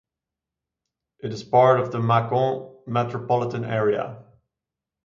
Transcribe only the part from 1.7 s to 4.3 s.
of the Macon Metropolitan Area.